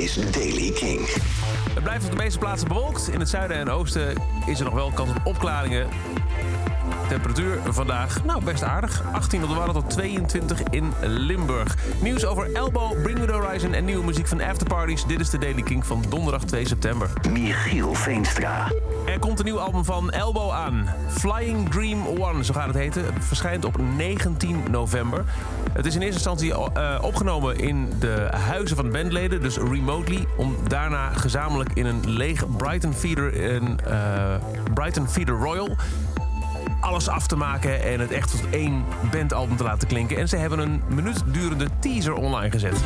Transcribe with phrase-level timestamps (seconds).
[0.00, 1.00] is Daily King.
[1.74, 3.08] Het blijft op de meeste plaatsen bewolkt.
[3.08, 4.14] In het zuiden en oosten
[4.46, 5.88] is er nog wel kans op opklaringen.
[7.10, 9.02] Temperatuur vandaag, nou best aardig.
[9.12, 11.76] 18 op de Wadden tot 22 in Limburg.
[12.00, 15.04] Nieuws over Elbow, Bring Me The Horizon en nieuwe muziek van Afterparties.
[15.04, 17.10] Dit is de Daily King van donderdag 2 september.
[17.30, 18.72] Michiel Veenstra.
[19.06, 20.88] Er komt een nieuw album van Elbow aan.
[21.08, 23.04] Flying Dream One, zo gaat het heten.
[23.04, 25.24] Het verschijnt op 19 november.
[25.72, 30.26] Het is in eerste instantie eh, opgenomen in de huizen van de bandleden, dus remotely.
[30.36, 34.34] Om daarna gezamenlijk in een leeg Brighton Theater, in, eh,
[34.74, 35.76] Brighton Theater Royal
[36.80, 40.16] alles af te maken en het echt tot één bandalbum te laten klinken.
[40.16, 42.82] En ze hebben een minuut durende teaser online gezet.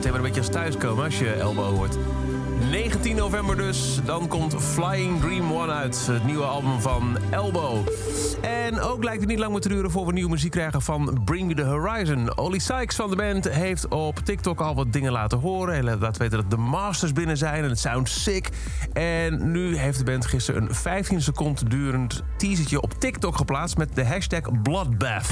[0.00, 1.96] Meteen maar een beetje als thuiskomen als je Elbow hoort.
[2.70, 6.06] 19 november dus, dan komt Flying Dream One uit.
[6.06, 7.88] Het nieuwe album van Elbow.
[8.40, 11.20] En ook lijkt het niet lang meer te duren voor we nieuwe muziek krijgen van
[11.24, 12.36] Bring The Horizon.
[12.38, 15.74] Ollie Sykes van de band heeft op TikTok al wat dingen laten horen.
[15.74, 18.48] Hij laat weten dat de masters binnen zijn en het sounds sick.
[18.92, 23.76] En nu heeft de band gisteren een 15 seconden durend teasertje op TikTok geplaatst...
[23.76, 25.28] met de hashtag Bloodbath.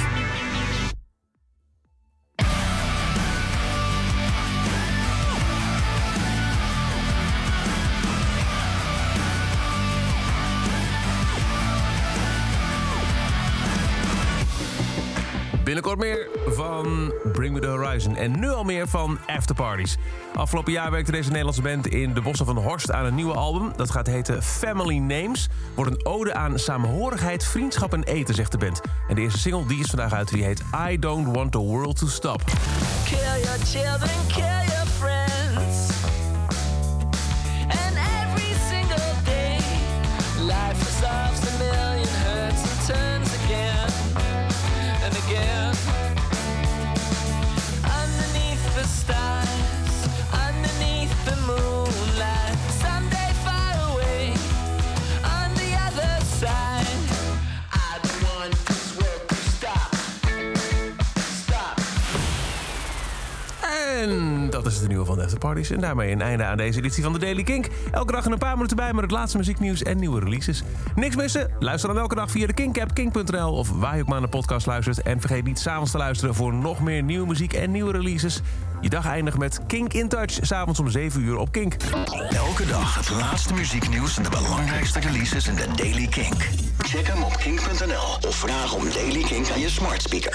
[15.69, 18.17] Binnenkort meer van Bring Me The Horizon.
[18.17, 19.97] En nu al meer van Afterparties.
[20.35, 23.73] Afgelopen jaar werkte deze Nederlandse band in de bossen van Horst aan een nieuwe album.
[23.77, 25.49] Dat gaat heten Family Names.
[25.75, 28.81] Wordt een ode aan samenhorigheid, vriendschap en eten, zegt de band.
[29.09, 31.99] En de eerste single die is vandaag uit, die heet I Don't Want The World
[31.99, 32.45] To Stop.
[33.05, 34.88] Kill your children, kill your
[64.03, 65.71] En dat is de nieuwe van de Afterparties.
[65.71, 67.69] En daarmee een einde aan deze editie van de Daily Kink.
[67.91, 70.63] Elke dag een paar minuten bij met het laatste muzieknieuws en nieuwe releases.
[70.95, 71.51] Niks missen?
[71.59, 73.53] Luister dan elke dag via de Kink-app, kink.nl...
[73.53, 75.03] of waar je ook maar podcast luistert.
[75.03, 78.41] En vergeet niet s'avonds te luisteren voor nog meer nieuwe muziek en nieuwe releases.
[78.81, 81.77] Je dag eindigt met Kink in Touch, s'avonds om 7 uur op Kink.
[82.31, 86.49] Elke dag het laatste muzieknieuws en de belangrijkste releases in de Daily Kink.
[86.79, 90.27] Check hem op kink.nl of vraag om Daily Kink aan je smart speaker.